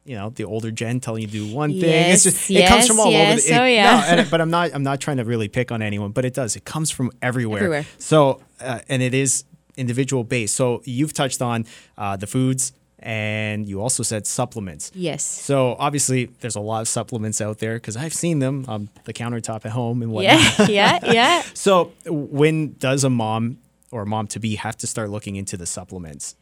you 0.04 0.16
know 0.16 0.30
the 0.30 0.44
older 0.44 0.71
gen 0.71 1.00
telling 1.00 1.23
you 1.23 1.28
to 1.28 1.32
do 1.32 1.54
one 1.54 1.71
thing. 1.71 1.82
Yes, 1.82 2.26
it's 2.26 2.37
just, 2.49 2.50
it 2.50 2.68
comes 2.68 2.87
from 2.88 2.97
yes, 2.97 3.04
all 3.06 3.12
yes. 3.12 3.44
over. 3.47 3.54
The, 3.54 3.62
Oh, 3.62 3.66
yeah. 3.66 3.82
no, 3.85 4.21
and- 4.23 4.30
but 4.32 4.40
I'm 4.40 4.50
not. 4.50 4.71
I'm 4.75 4.82
not 4.82 5.00
trying 5.00 5.18
to 5.18 5.25
really 5.25 5.49
pick 5.49 5.71
on 5.73 5.82
anyone, 5.82 6.11
but 6.12 6.25
it 6.25 6.35
does. 6.35 6.56
It 6.56 6.64
comes 6.64 6.90
from 6.90 7.11
everywhere. 7.23 7.59
Everywhere. 7.59 7.87
So, 7.99 8.40
uh, 8.61 8.80
and 8.88 9.02
it 9.02 9.14
is 9.14 9.44
individual 9.76 10.25
based. 10.25 10.54
So 10.54 10.82
you've 10.85 11.12
touched 11.12 11.40
on 11.40 11.66
uh, 11.97 12.16
the 12.16 12.26
foods, 12.26 12.73
and 12.99 13.66
you 13.68 13.80
also 13.80 14.02
said 14.02 14.26
supplements. 14.26 14.90
Yes. 14.94 15.25
So 15.25 15.76
obviously, 15.78 16.26
there's 16.40 16.56
a 16.56 16.61
lot 16.61 16.80
of 16.82 16.88
supplements 16.88 17.40
out 17.40 17.59
there 17.59 17.75
because 17.75 17.97
I've 17.97 18.12
seen 18.14 18.38
them 18.40 18.64
on 18.68 18.88
the 19.04 19.12
countertop 19.12 19.64
at 19.64 19.73
home 19.73 20.02
and 20.02 20.12
whatnot. 20.12 20.68
Yeah, 20.68 20.99
yeah, 21.02 21.12
yeah. 21.12 21.42
So 21.54 21.92
when 22.06 22.75
does 22.78 23.04
a 23.04 23.11
mom 23.11 23.59
or 23.90 24.02
a 24.02 24.06
mom 24.06 24.26
to 24.28 24.38
be 24.40 24.56
have 24.56 24.76
to 24.78 24.87
start 24.87 25.11
looking 25.11 25.37
into 25.37 25.56
the 25.56 25.66
supplements? 25.66 26.35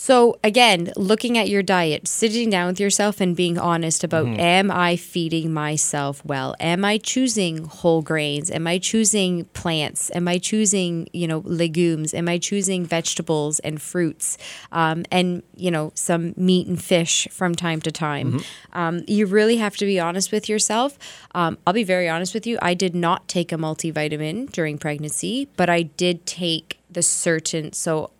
So 0.00 0.38
again, 0.44 0.92
looking 0.96 1.36
at 1.36 1.48
your 1.48 1.64
diet, 1.64 2.06
sitting 2.06 2.50
down 2.50 2.68
with 2.68 2.78
yourself 2.78 3.20
and 3.20 3.34
being 3.34 3.58
honest 3.58 4.04
about 4.04 4.26
Mm-hmm. 4.26 4.40
am 4.40 4.70
I 4.70 4.94
feeding 4.94 5.52
myself 5.52 6.24
well? 6.24 6.54
Am 6.60 6.84
I 6.84 6.98
choosing 6.98 7.64
whole 7.64 8.00
grains? 8.00 8.48
Am 8.48 8.66
I 8.66 8.78
choosing 8.78 9.46
plants? 9.46 10.10
Am 10.14 10.28
I 10.28 10.38
choosing, 10.38 11.08
you 11.12 11.26
know, 11.26 11.38
legumes? 11.44 12.14
Am 12.14 12.28
I 12.28 12.38
choosing 12.38 12.86
vegetables 12.86 13.58
and 13.60 13.82
fruits? 13.82 14.38
Um, 14.70 15.04
and, 15.10 15.42
you 15.56 15.70
know, 15.70 15.90
some 15.94 16.32
meat 16.36 16.68
and 16.68 16.80
fish 16.80 17.26
from 17.32 17.56
time 17.56 17.80
to 17.80 17.90
time. 17.90 18.34
Mm-hmm. 18.34 18.78
Um, 18.78 19.02
you 19.08 19.26
really 19.26 19.56
have 19.56 19.76
to 19.78 19.84
be 19.84 19.98
honest 19.98 20.30
with 20.30 20.48
yourself. 20.48 20.96
Um, 21.34 21.58
I'll 21.66 21.74
be 21.74 21.84
very 21.84 22.08
honest 22.08 22.34
with 22.34 22.46
you. 22.46 22.56
I 22.62 22.74
did 22.74 22.94
not 22.94 23.26
take 23.26 23.50
a 23.50 23.56
multivitamin 23.56 24.52
during 24.52 24.78
pregnancy, 24.78 25.48
but 25.56 25.68
I 25.68 25.82
did 25.82 26.24
take 26.24 26.78
the 26.88 27.02
certain 27.02 27.72
so 27.72 28.10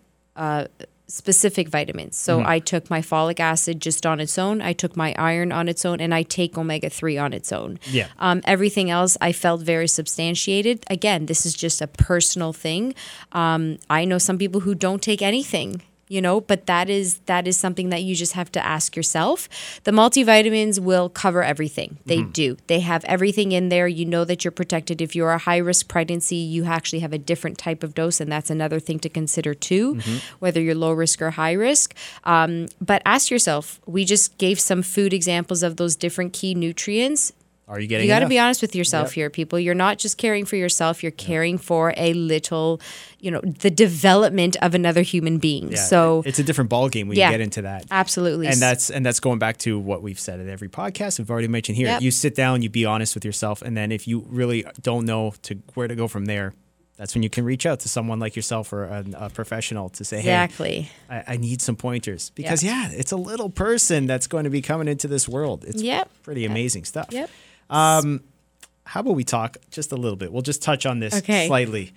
specific 1.08 1.68
vitamins. 1.68 2.16
So 2.16 2.38
Mm-hmm. 2.38 2.46
I 2.46 2.58
took 2.60 2.90
my 2.90 3.00
folic 3.00 3.40
acid 3.40 3.80
just 3.80 4.06
on 4.06 4.20
its 4.20 4.38
own. 4.38 4.60
I 4.60 4.72
took 4.72 4.96
my 4.96 5.14
iron 5.18 5.50
on 5.52 5.68
its 5.68 5.84
own, 5.84 6.00
and 6.00 6.14
I 6.14 6.22
take 6.22 6.56
omega 6.56 6.90
three 6.90 7.18
on 7.18 7.32
its 7.32 7.50
own. 7.52 7.78
Yeah. 7.90 8.08
Um, 8.18 8.42
everything 8.44 8.90
else 8.90 9.16
I 9.20 9.32
felt 9.32 9.62
very 9.62 9.88
substantiated. 9.88 10.84
Again, 10.88 11.26
this 11.26 11.44
is 11.46 11.54
just 11.54 11.80
a 11.80 11.86
personal 11.86 12.52
thing. 12.52 12.94
Um, 13.32 13.78
I 13.90 14.04
know 14.04 14.18
some 14.18 14.38
people 14.38 14.60
who 14.60 14.74
don't 14.74 15.02
take 15.02 15.22
anything. 15.22 15.82
You 16.08 16.20
know, 16.20 16.40
but 16.40 16.66
that 16.66 16.88
is 16.88 17.18
that 17.26 17.46
is 17.46 17.56
something 17.56 17.90
that 17.90 18.02
you 18.02 18.14
just 18.14 18.32
have 18.32 18.50
to 18.52 18.64
ask 18.64 18.96
yourself. 18.96 19.48
The 19.84 19.90
multivitamins 19.90 20.78
will 20.78 21.08
cover 21.08 21.42
everything. 21.42 21.98
They 22.06 22.22
do. 22.22 22.56
They 22.66 22.80
have 22.80 23.04
everything 23.04 23.52
in 23.52 23.68
there. 23.68 23.86
You 23.86 24.04
know 24.04 24.24
that 24.24 24.44
you're 24.44 24.52
protected. 24.52 25.00
If 25.00 25.14
you're 25.14 25.32
a 25.32 25.38
high 25.38 25.58
risk 25.58 25.88
pregnancy, 25.88 26.36
you 26.36 26.64
actually 26.64 27.00
have 27.00 27.12
a 27.12 27.18
different 27.18 27.58
type 27.58 27.82
of 27.82 27.94
dose, 27.94 28.20
and 28.20 28.30
that's 28.30 28.50
another 28.50 28.80
thing 28.80 28.98
to 29.00 29.08
consider 29.08 29.54
too, 29.54 30.00
whether 30.38 30.60
you're 30.60 30.74
low 30.74 30.92
risk 30.92 31.20
or 31.20 31.30
high 31.32 31.52
risk. 31.52 31.94
Um, 32.24 32.68
but 32.80 33.02
ask 33.04 33.30
yourself. 33.30 33.80
We 33.86 34.04
just 34.04 34.38
gave 34.38 34.58
some 34.60 34.82
food 34.82 35.12
examples 35.12 35.62
of 35.62 35.76
those 35.76 35.96
different 35.96 36.32
key 36.32 36.54
nutrients 36.54 37.32
Are 37.68 37.78
you 37.78 37.86
getting? 37.86 38.06
you 38.06 38.12
got 38.12 38.20
to 38.20 38.26
be 38.28 38.38
honest 38.38 38.62
with 38.62 38.74
yourself 38.74 39.08
Yep. 39.08 39.12
here, 39.14 39.30
people. 39.30 39.58
You're 39.60 39.74
not 39.74 39.98
just 39.98 40.16
caring 40.16 40.44
for 40.46 40.56
yourself, 40.56 41.02
you're 41.02 41.12
caring 41.12 41.58
for 41.58 41.92
a 41.96 42.14
little, 42.14 42.80
you 43.20 43.30
know, 43.30 43.40
the 43.42 43.70
development 43.70 44.56
of 44.62 44.74
another 44.74 45.02
human 45.02 45.38
being. 45.38 45.72
Yeah, 45.72 45.76
so, 45.78 46.22
it's 46.24 46.38
a 46.38 46.42
different 46.42 46.70
ball 46.70 46.88
game 46.88 47.08
when 47.08 47.18
Yeah. 47.18 47.26
you 47.26 47.32
get 47.34 47.40
into 47.42 47.62
that. 47.62 47.84
absolutely. 47.90 48.46
and 48.46 48.56
that's 48.56 48.90
and 48.90 49.04
that's 49.04 49.20
going 49.20 49.38
back 49.38 49.58
to 49.58 49.78
what 49.78 50.02
we've 50.02 50.18
said 50.18 50.40
at 50.40 50.48
every 50.48 50.68
podcast. 50.68 51.18
We've 51.18 51.30
already 51.30 51.48
mentioned 51.48 51.76
here. 51.76 51.88
Yep. 51.88 52.02
You 52.02 52.10
sit 52.10 52.34
down, 52.34 52.62
you 52.62 52.70
be 52.70 52.84
honest 52.86 53.14
with 53.14 53.24
yourself, 53.24 53.60
and 53.62 53.76
then 53.76 53.92
if 53.92 54.08
you 54.08 54.24
really 54.28 54.64
don't 54.80 55.04
know 55.04 55.34
to 55.42 55.56
where 55.74 55.88
to 55.88 55.94
go 55.94 56.08
from 56.08 56.24
there, 56.24 56.54
that's 56.96 57.14
when 57.14 57.22
you 57.22 57.30
can 57.30 57.44
reach 57.44 57.64
out 57.66 57.80
to 57.80 57.88
someone 57.88 58.18
like 58.18 58.34
yourself 58.34 58.72
or 58.72 58.84
a, 58.84 59.04
a 59.16 59.30
professional 59.30 59.88
to 59.90 60.04
say, 60.04 60.18
exactly. 60.18 60.90
"Hey, 61.08 61.22
I, 61.28 61.34
I 61.34 61.36
need 61.36 61.60
some 61.62 61.76
pointers." 61.76 62.30
Because 62.34 62.64
yeah. 62.64 62.88
it's 62.90 63.12
a 63.12 63.16
little 63.16 63.50
person 63.50 64.06
that's 64.06 64.26
going 64.26 64.44
to 64.44 64.50
be 64.50 64.62
coming 64.62 64.88
into 64.88 65.06
this 65.06 65.28
world. 65.28 65.64
It's 65.64 65.82
Yep. 65.82 66.10
pretty 66.24 66.44
amazing 66.44 66.84
stuff. 66.84 67.08
Yep. 67.10 67.30
How 67.70 69.00
about 69.00 69.14
we 69.14 69.24
talk 69.24 69.56
just 69.70 69.92
a 69.92 69.96
little 69.96 70.16
bit? 70.16 70.32
We'll 70.32 70.42
just 70.42 70.62
touch 70.62 70.86
on 70.86 70.98
this 71.00 71.14
Okay. 71.14 71.46
slightly 71.46 71.92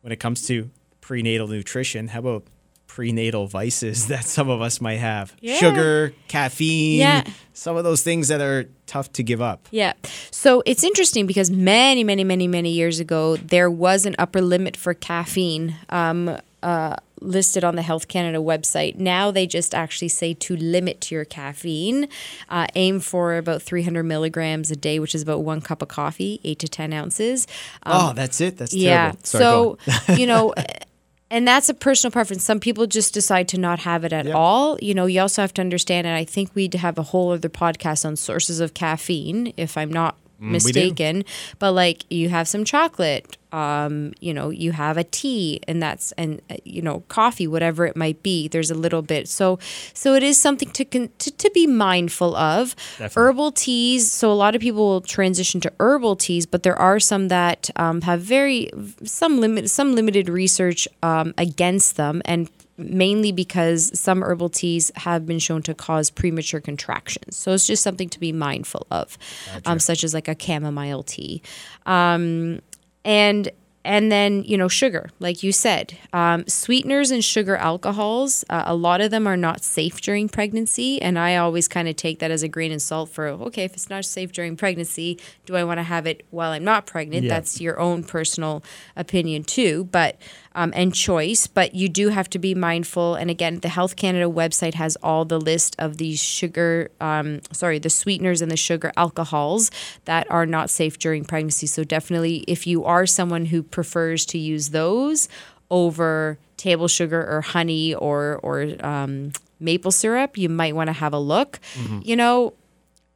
when 0.00 0.12
it 0.12 0.16
comes 0.20 0.46
to 0.48 0.70
prenatal 1.00 1.46
nutrition. 1.48 2.08
How 2.08 2.20
about 2.20 2.44
prenatal 2.86 3.46
vices 3.46 4.06
that 4.08 4.24
some 4.24 4.48
of 4.48 4.60
us 4.62 4.80
might 4.80 4.96
have? 4.98 5.34
Yeah. 5.40 5.56
Sugar, 5.56 6.14
caffeine, 6.28 6.98
Yeah. 7.00 7.24
some 7.52 7.76
of 7.76 7.84
those 7.84 8.02
things 8.02 8.28
that 8.28 8.40
are 8.40 8.68
tough 8.86 9.12
to 9.14 9.22
give 9.22 9.40
up. 9.42 9.68
Yeah. 9.70 9.92
So 10.30 10.62
it's 10.66 10.84
interesting 10.84 11.26
because 11.26 11.50
many, 11.50 12.02
many, 12.04 12.24
many, 12.24 12.48
many 12.48 12.70
years 12.70 12.98
ago, 13.00 13.36
there 13.36 13.70
was 13.70 14.06
an 14.06 14.14
upper 14.18 14.40
limit 14.40 14.76
for 14.76 14.94
caffeine 14.94 15.76
um, 15.90 16.38
uh, 16.62 16.96
listed 17.22 17.64
on 17.64 17.76
the 17.76 17.82
Health 17.82 18.08
Canada 18.08 18.38
website. 18.38 18.96
Now 18.96 19.30
they 19.30 19.46
just 19.46 19.74
actually 19.74 20.08
say 20.08 20.34
to 20.34 20.56
limit 20.56 21.10
your 21.10 21.24
caffeine, 21.24 22.08
uh, 22.48 22.66
aim 22.74 23.00
for 23.00 23.36
about 23.36 23.62
300 23.62 24.02
milligrams 24.02 24.70
a 24.70 24.76
day, 24.76 24.98
which 24.98 25.14
is 25.14 25.22
about 25.22 25.42
one 25.42 25.60
cup 25.60 25.82
of 25.82 25.88
coffee, 25.88 26.40
eight 26.44 26.58
to 26.60 26.68
10 26.68 26.92
ounces. 26.92 27.46
oh, 27.86 28.12
that's 28.14 28.40
it. 28.40 28.58
That's 28.58 28.74
Yeah. 28.74 29.12
Sorry, 29.22 29.42
so, 29.44 29.78
you 30.16 30.26
know, 30.26 30.54
and 31.30 31.48
that's 31.48 31.68
a 31.68 31.74
personal 31.74 32.10
preference. 32.12 32.44
Some 32.44 32.60
people 32.60 32.86
just 32.86 33.14
decide 33.14 33.48
to 33.48 33.58
not 33.58 33.78
have 33.80 34.04
it 34.04 34.12
at 34.12 34.26
Yep. 34.26 34.34
all. 34.34 34.78
You 34.82 34.92
know, 34.94 35.06
you 35.06 35.20
also 35.20 35.40
have 35.42 35.54
to 35.54 35.62
understand, 35.62 36.06
and 36.06 36.14
I 36.16 36.24
think 36.24 36.50
we'd 36.54 36.74
have 36.74 36.98
a 36.98 37.02
whole 37.02 37.32
other 37.32 37.48
podcast 37.48 38.04
on 38.04 38.16
sources 38.16 38.60
of 38.60 38.74
caffeine, 38.74 39.54
if 39.56 39.76
I'm 39.78 39.90
not. 39.92 40.16
Mistaken. 40.50 41.24
But 41.58 41.72
like, 41.72 42.04
you 42.10 42.28
have 42.28 42.48
some 42.48 42.64
chocolate, 42.64 43.36
um, 43.52 44.12
you 44.20 44.32
know, 44.32 44.50
you 44.50 44.72
have 44.72 44.96
a 44.96 45.04
tea, 45.04 45.60
and 45.68 45.82
that's 45.82 46.12
and 46.12 46.40
uh, 46.50 46.56
you 46.64 46.82
know, 46.82 47.00
coffee, 47.08 47.46
whatever 47.46 47.84
it 47.86 47.96
might 47.96 48.22
be. 48.22 48.48
There's 48.48 48.70
a 48.70 48.74
little 48.74 49.02
bit. 49.02 49.28
So, 49.28 49.58
so 49.92 50.14
it 50.14 50.22
is 50.22 50.38
something 50.38 50.70
to 50.70 50.84
con- 50.84 51.10
to, 51.18 51.30
to 51.30 51.50
be 51.50 51.66
mindful 51.66 52.34
of. 52.34 52.74
Definitely. 52.98 53.22
Herbal 53.22 53.52
teas. 53.52 54.10
So 54.10 54.32
a 54.32 54.34
lot 54.34 54.54
of 54.54 54.60
people 54.60 54.86
will 54.86 55.00
transition 55.02 55.60
to 55.60 55.72
herbal 55.80 56.16
teas, 56.16 56.46
but 56.46 56.62
there 56.62 56.78
are 56.78 56.98
some 56.98 57.28
that 57.28 57.70
um, 57.76 58.00
have 58.02 58.20
very 58.20 58.70
some 59.04 59.40
limit 59.40 59.70
some 59.70 59.94
limited 59.94 60.28
research 60.28 60.88
um, 61.02 61.34
against 61.36 61.96
them, 61.96 62.22
and 62.24 62.48
mainly 62.76 63.32
because 63.32 63.96
some 63.98 64.22
herbal 64.22 64.48
teas 64.48 64.90
have 64.96 65.26
been 65.26 65.38
shown 65.38 65.62
to 65.62 65.74
cause 65.74 66.10
premature 66.10 66.60
contractions. 66.60 67.36
So 67.36 67.52
it's 67.52 67.66
just 67.66 67.82
something 67.82 68.08
to 68.08 68.18
be 68.20 68.32
mindful 68.32 68.86
of, 68.90 69.18
um, 69.66 69.78
such 69.78 70.04
as 70.04 70.14
like 70.14 70.28
a 70.28 70.36
chamomile 70.38 71.02
tea. 71.02 71.42
Um, 71.86 72.60
and 73.04 73.50
and 73.84 74.12
then 74.12 74.44
you 74.44 74.56
know 74.56 74.68
sugar 74.68 75.10
like 75.18 75.42
you 75.42 75.50
said 75.50 75.98
um, 76.12 76.46
sweeteners 76.46 77.10
and 77.10 77.24
sugar 77.24 77.56
alcohols 77.56 78.44
uh, 78.48 78.62
a 78.64 78.76
lot 78.76 79.00
of 79.00 79.10
them 79.10 79.26
are 79.26 79.36
not 79.36 79.64
safe 79.64 80.00
during 80.00 80.28
pregnancy 80.28 81.02
and 81.02 81.18
i 81.18 81.34
always 81.34 81.66
kind 81.66 81.88
of 81.88 81.96
take 81.96 82.20
that 82.20 82.30
as 82.30 82.44
a 82.44 82.48
grain 82.48 82.70
of 82.70 82.80
salt 82.80 83.10
for 83.10 83.26
okay 83.26 83.64
if 83.64 83.72
it's 83.74 83.90
not 83.90 84.04
safe 84.04 84.30
during 84.30 84.56
pregnancy 84.56 85.18
do 85.46 85.56
i 85.56 85.64
want 85.64 85.78
to 85.78 85.82
have 85.82 86.06
it 86.06 86.24
while 86.30 86.52
i'm 86.52 86.62
not 86.62 86.86
pregnant 86.86 87.24
Yeah. 87.24 87.30
that's 87.34 87.60
your 87.60 87.80
own 87.80 88.04
personal 88.04 88.62
opinion 88.94 89.42
too 89.42 89.88
but 89.90 90.16
um, 90.54 90.72
and 90.74 90.94
choice 90.94 91.46
but 91.46 91.74
you 91.74 91.88
do 91.88 92.08
have 92.08 92.28
to 92.30 92.38
be 92.38 92.54
mindful. 92.54 93.14
And 93.14 93.30
again 93.30 93.60
the 93.60 93.68
health 93.68 93.96
canada 93.96 94.26
website 94.26 94.74
has 94.74 94.96
all 95.02 95.24
the 95.24 95.40
list 95.40 95.76
of 95.78 95.96
these 95.98 96.22
sugar 96.22 96.90
um, 97.00 97.40
sorry 97.52 97.78
the 97.78 97.90
sweeteners 97.90 98.42
and 98.42 98.50
the 98.50 98.56
sugar 98.56 98.92
alcohols 98.96 99.70
that 100.04 100.30
are 100.30 100.46
not 100.46 100.70
safe 100.70 100.98
during 100.98 101.24
pregnancy. 101.24 101.66
So 101.66 101.84
definitely 101.84 102.44
if 102.48 102.66
you 102.66 102.84
are 102.84 103.06
someone 103.06 103.46
who 103.46 103.62
prefers 103.62 104.26
to 104.26 104.38
use 104.38 104.70
those 104.70 105.28
over 105.70 106.38
table 106.56 106.88
sugar 106.88 107.26
or 107.28 107.40
honey 107.40 107.94
or 107.94 108.38
or 108.42 108.74
um, 108.80 109.32
maple 109.58 109.90
syrup 109.90 110.36
you 110.36 110.48
might 110.48 110.74
want 110.74 110.88
to 110.88 110.92
have 110.92 111.12
a 111.12 111.18
look. 111.18 111.60
You 112.04 112.16
know 112.16 112.54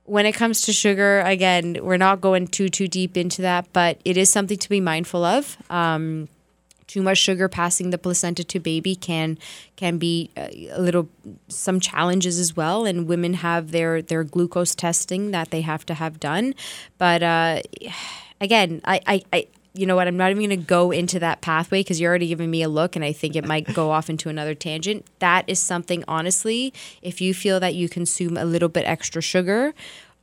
when 0.05 0.25
it 0.25 0.35
comes 0.37 0.62
to 0.62 0.73
sugar, 0.73 1.21
again, 1.21 1.78
we're 1.83 1.97
not 1.97 2.21
going 2.21 2.47
too 2.47 2.69
too 2.69 2.88
deep 2.88 3.16
into 3.16 3.43
that, 3.43 3.66
but 3.73 4.00
it 4.05 4.16
is 4.16 4.31
something 4.31 4.57
to 4.57 4.69
be 4.69 4.81
mindful 4.81 5.25
of. 5.25 5.57
Um, 5.69 6.28
too 6.87 7.02
much 7.02 7.19
sugar 7.19 7.49
passing 7.49 7.90
the 7.90 7.99
placenta 7.99 8.45
to 8.45 8.61
baby 8.61 8.95
can 8.95 9.38
can 9.76 9.99
be 9.99 10.31
uh, 10.37 10.49
a 10.71 10.81
little 10.81 11.09
some 11.49 11.81
challenges 11.81 12.38
as 12.38 12.57
well, 12.57 12.85
and 12.85 13.07
women 13.07 13.35
have 13.35 13.73
their 13.73 14.02
their 14.02 14.25
glucose 14.25 14.75
testing 14.75 15.31
that 15.31 15.50
they 15.50 15.62
have 15.62 15.85
to 15.87 15.95
have 15.95 16.21
done. 16.21 16.55
But 16.99 17.23
uh, 17.23 17.62
again, 18.40 18.81
I, 18.85 19.00
I, 19.07 19.23
I 19.33 19.47
you 19.76 19.87
know 19.87 19.97
what? 19.97 20.09
I'm 20.09 20.16
not 20.16 20.31
even 20.31 20.49
going 20.49 20.61
to 20.61 20.66
go 20.66 20.90
into 20.90 21.19
that 21.21 21.40
pathway 21.43 21.81
because 21.81 22.00
you're 22.00 22.09
already 22.09 22.28
giving 22.28 22.50
me 22.50 22.62
a 22.62 22.69
look, 22.69 22.97
and 22.97 23.05
I 23.05 23.12
think 23.12 23.37
it 23.37 23.45
might 23.45 23.73
go 23.75 23.90
off 23.97 24.09
into 24.09 24.28
another 24.28 24.55
tangent. 24.55 25.07
That 25.19 25.45
is 25.47 25.59
something, 25.59 26.02
honestly, 26.09 26.73
if 27.02 27.21
you 27.21 27.35
feel 27.35 27.61
that 27.61 27.75
you 27.75 27.88
consume 27.88 28.37
a 28.37 28.45
little 28.45 28.69
bit 28.69 28.87
extra 28.87 29.21
sugar. 29.21 29.75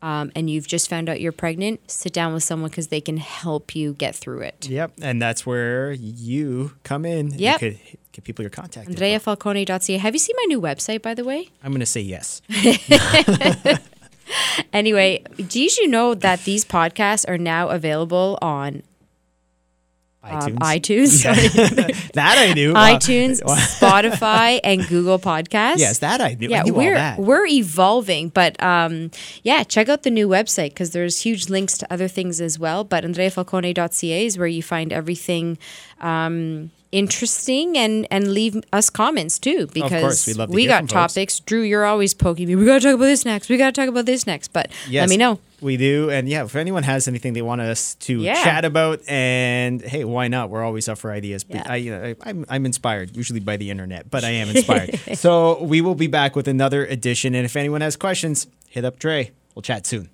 Um, 0.03 0.33
and 0.35 0.49
you've 0.49 0.67
just 0.67 0.89
found 0.89 1.07
out 1.07 1.21
you're 1.21 1.31
pregnant, 1.31 1.89
sit 1.89 2.11
down 2.11 2.33
with 2.33 2.43
someone 2.43 2.69
because 2.69 2.89
they 2.89 2.99
can 2.99 3.15
help 3.15 3.73
you 3.73 3.93
get 3.93 4.13
through 4.13 4.41
it. 4.41 4.67
Yep, 4.67 4.95
and 5.01 5.21
that's 5.21 5.45
where 5.45 5.93
you 5.93 6.73
come 6.83 7.05
in. 7.05 7.31
Yep. 7.31 7.61
You 7.61 7.71
could 7.71 7.79
give 8.11 8.25
people 8.25 8.43
your 8.43 8.49
contact. 8.49 8.89
AndreaFalcone.ca. 8.89 9.97
Have 9.97 10.13
you 10.13 10.19
seen 10.19 10.35
my 10.37 10.45
new 10.49 10.59
website, 10.59 11.01
by 11.01 11.13
the 11.13 11.23
way? 11.23 11.47
I'm 11.63 11.71
going 11.71 11.79
to 11.79 11.85
say 11.85 12.01
yes. 12.01 12.41
Anyway, 14.71 15.23
did 15.35 15.77
you 15.77 15.87
know 15.87 16.13
that 16.15 16.43
these 16.45 16.65
podcasts 16.65 17.27
are 17.27 17.37
now 17.37 17.69
available 17.69 18.39
on 18.41 18.81
iTunes. 20.23 20.43
um, 20.47 20.55
iTunes, 20.57 21.07
sorry, 21.21 21.47
that 22.13 22.37
I 22.37 22.53
knew. 22.53 22.73
iTunes, 22.93 23.41
Spotify, 23.43 24.59
and 24.63 24.87
Google 24.87 25.19
Podcasts? 25.19 25.79
Yes, 25.79 25.99
that 25.99 26.21
I 26.21 26.35
knew. 26.39 26.47
I 26.47 26.51
Yeah, 26.51 26.63
knew 26.63 26.73
we're 26.73 26.93
that. 26.95 27.19
we're 27.19 27.45
evolving, 27.45 28.29
but 28.29 28.61
um, 28.63 29.11
yeah, 29.43 29.63
check 29.63 29.89
out 29.89 30.03
the 30.03 30.11
new 30.11 30.27
website 30.29 30.69
because 30.69 30.91
there's 30.91 31.21
huge 31.21 31.49
links 31.49 31.77
to 31.79 31.93
other 31.93 32.07
things 32.07 32.39
as 32.39 32.57
well. 32.57 32.83
But 32.83 33.03
andreafalcone.ca 33.03 34.25
is 34.25 34.37
where 34.37 34.47
you 34.47 34.63
find 34.63 34.93
everything 34.93 35.57
um, 35.99 36.71
interesting 36.91 37.77
and 37.77 38.07
and 38.11 38.33
leave 38.33 38.61
us 38.71 38.89
comments 38.89 39.39
too 39.39 39.67
because 39.73 40.25
we'd 40.27 40.37
love 40.37 40.49
to 40.49 40.55
we 40.55 40.61
hear 40.61 40.69
got 40.69 40.77
from 40.79 40.87
folks. 40.87 41.13
topics. 41.13 41.39
Drew, 41.41 41.61
you're 41.61 41.85
always 41.85 42.13
poking 42.13 42.47
me. 42.47 42.55
We 42.55 42.65
got 42.65 42.75
to 42.81 42.87
talk 42.87 42.95
about 42.95 43.05
this 43.05 43.25
next. 43.25 43.49
We 43.49 43.57
got 43.57 43.73
to 43.75 43.81
talk 43.81 43.89
about 43.89 44.05
this 44.05 44.25
next. 44.25 44.53
But 44.53 44.71
Yes, 44.87 45.01
let 45.01 45.09
me 45.09 45.17
know. 45.17 45.39
We 45.63 45.77
do. 45.77 46.09
And 46.11 46.27
yeah, 46.29 46.43
if 46.43 46.55
anyone 46.55 46.83
has 46.83 47.07
anything 47.07 47.33
they 47.33 47.41
want 47.41 47.61
us 47.61 47.95
to 47.95 48.19
Yeah. 48.21 48.43
chat 48.43 48.65
about, 48.65 48.99
and 49.07 49.81
hey, 49.81 50.03
why 50.03 50.27
not? 50.27 50.49
We're 50.49 50.63
always 50.63 50.87
up 50.89 50.97
for 50.97 51.11
ideas. 51.11 51.45
Yeah. 51.47 51.63
I, 51.65 51.75
you 51.77 51.91
know, 51.91 52.03
I, 52.03 52.15
I'm, 52.29 52.45
I'm 52.49 52.65
inspired, 52.65 53.15
usually 53.15 53.39
by 53.39 53.57
the 53.57 53.71
internet, 53.71 54.11
but 54.11 54.23
I 54.23 54.31
am 54.31 54.49
inspired. 54.55 54.99
so 55.17 55.63
we 55.63 55.81
will 55.81 55.95
be 55.95 56.07
back 56.07 56.35
with 56.35 56.47
another 56.47 56.85
edition. 56.85 57.33
And 57.33 57.45
if 57.45 57.55
anyone 57.55 57.81
has 57.81 57.95
questions, 57.95 58.45
hit 58.69 58.83
up 58.85 58.99
Dre. 58.99 59.31
We'll 59.55 59.63
chat 59.63 59.87
soon. 59.87 60.09